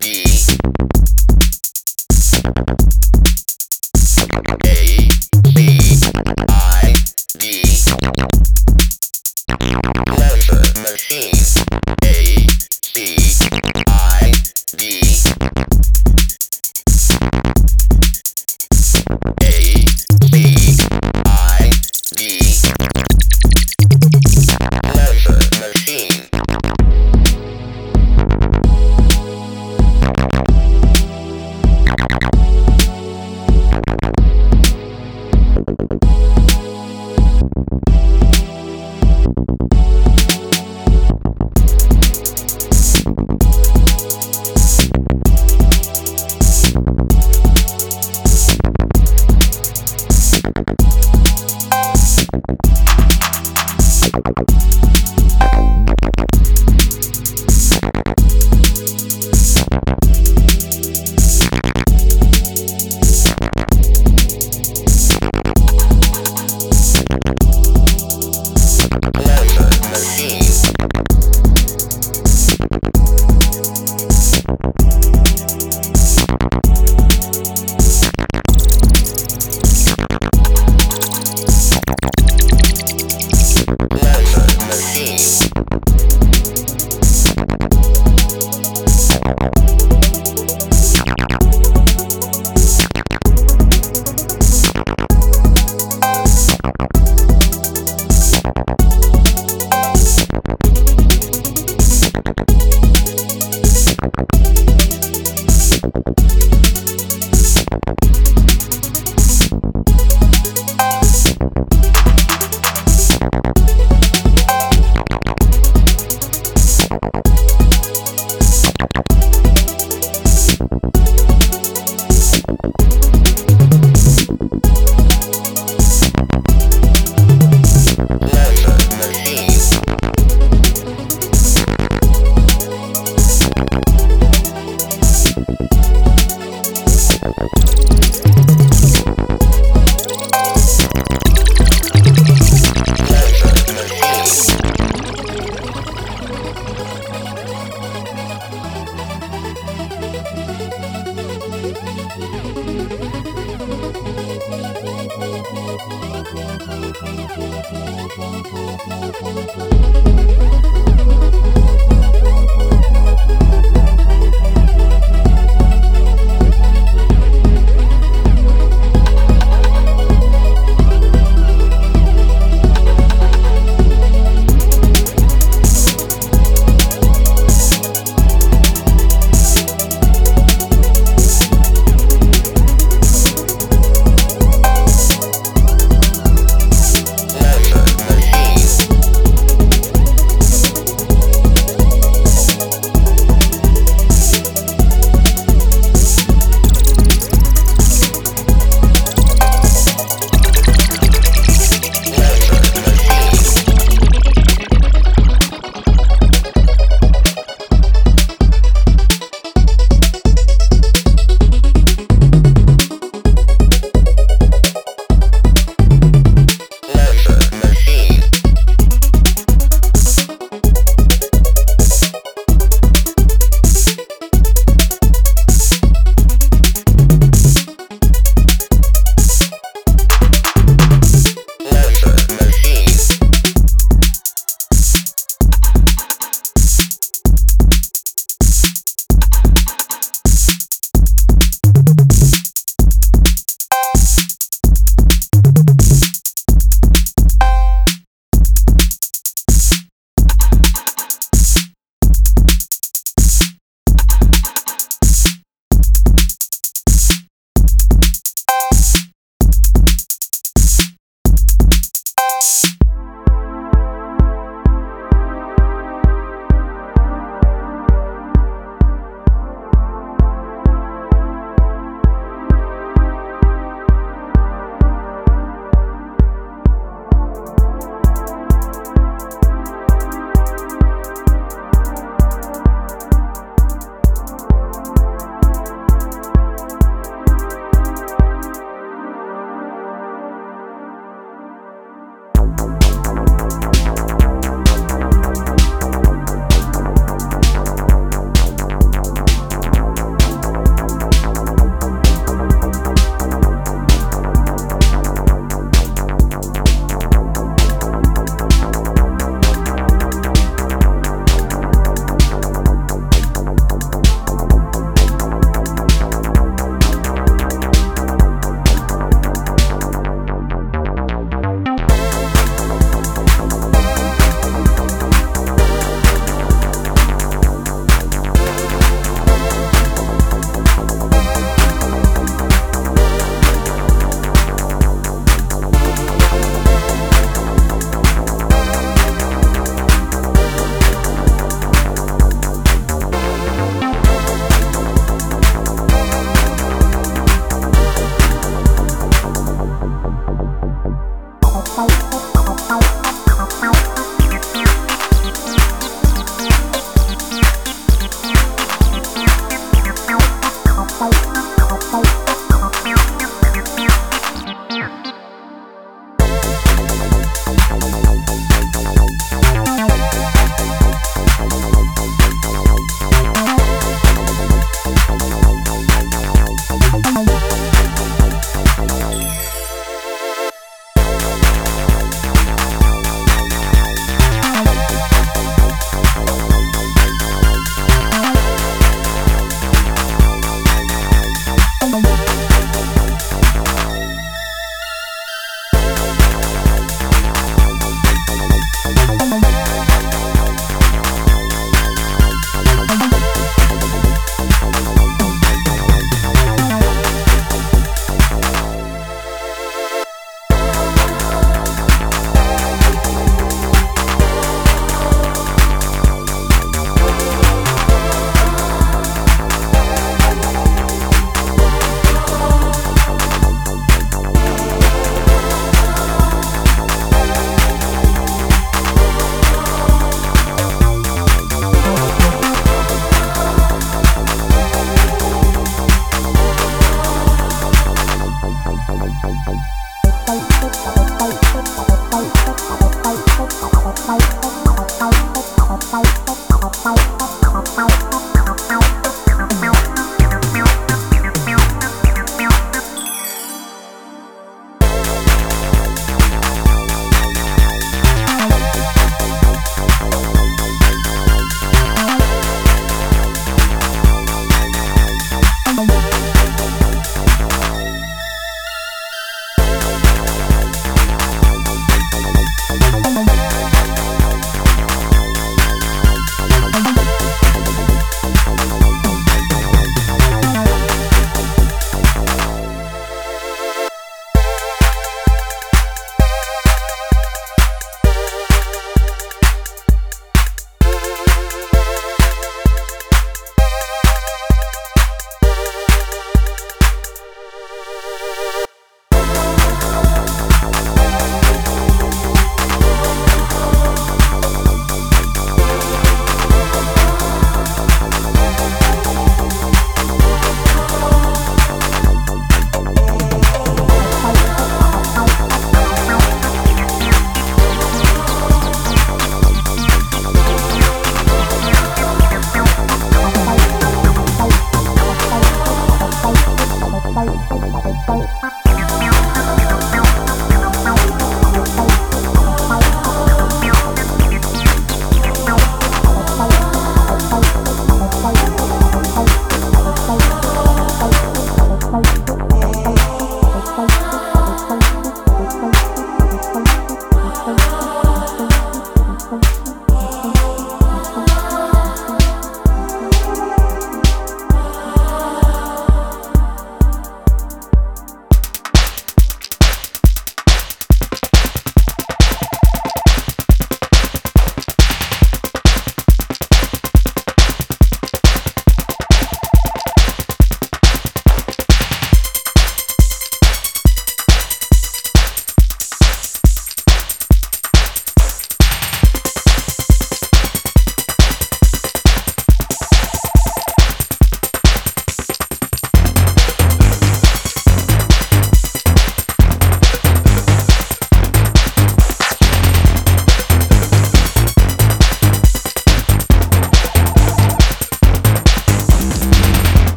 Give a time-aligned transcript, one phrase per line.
[0.00, 0.24] D